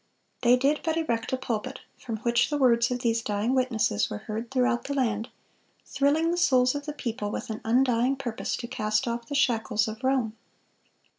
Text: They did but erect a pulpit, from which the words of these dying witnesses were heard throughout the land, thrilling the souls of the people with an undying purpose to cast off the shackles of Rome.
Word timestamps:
They 0.41 0.55
did 0.57 0.79
but 0.83 0.97
erect 0.97 1.31
a 1.31 1.37
pulpit, 1.37 1.81
from 1.99 2.17
which 2.21 2.49
the 2.49 2.57
words 2.57 2.89
of 2.89 3.01
these 3.01 3.21
dying 3.21 3.53
witnesses 3.53 4.09
were 4.09 4.17
heard 4.25 4.49
throughout 4.49 4.85
the 4.85 4.95
land, 4.95 5.29
thrilling 5.85 6.31
the 6.31 6.37
souls 6.37 6.73
of 6.73 6.87
the 6.87 6.93
people 6.93 7.29
with 7.29 7.51
an 7.51 7.61
undying 7.63 8.15
purpose 8.15 8.57
to 8.57 8.67
cast 8.67 9.07
off 9.07 9.27
the 9.27 9.35
shackles 9.35 9.87
of 9.87 10.03
Rome. 10.03 10.35